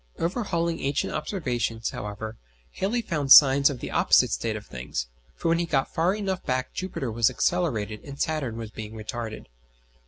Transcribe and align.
Overhauling 0.17 0.79
ancient 0.79 1.13
observations, 1.13 1.91
however, 1.91 2.35
Halley 2.71 3.03
found 3.03 3.31
signs 3.31 3.69
of 3.69 3.81
the 3.81 3.91
opposite 3.91 4.31
state 4.31 4.55
of 4.55 4.65
things, 4.65 5.05
for 5.35 5.47
when 5.49 5.59
he 5.59 5.67
got 5.67 5.93
far 5.93 6.15
enough 6.15 6.43
back 6.43 6.73
Jupiter 6.73 7.11
was 7.11 7.29
accelerated 7.29 8.03
and 8.03 8.19
Saturn 8.19 8.57
was 8.57 8.71
being 8.71 8.93
retarded. 8.95 9.45